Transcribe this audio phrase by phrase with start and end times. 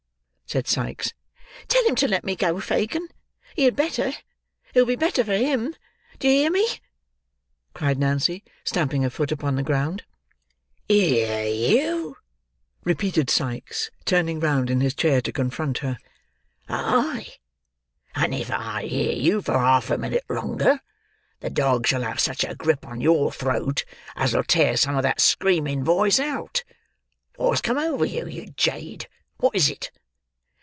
[0.51, 1.13] said Sikes.
[1.69, 3.07] "Tell him to let me go, Fagin.
[3.55, 4.11] He had better.
[4.73, 5.77] It'll be better for him.
[6.19, 6.67] Do you hear me?"
[7.73, 10.03] cried Nancy stamping her foot upon the ground.
[10.89, 12.17] "Hear you!"
[12.83, 15.97] repeated Sikes turning round in his chair to confront her.
[16.67, 17.27] "Aye!
[18.13, 20.81] And if I hear you for half a minute longer,
[21.39, 23.85] the dog shall have such a grip on your throat
[24.17, 26.65] as'll tear some of that screaming voice out.
[27.37, 29.07] Wot has come over you, you jade!
[29.39, 29.91] Wot is it?"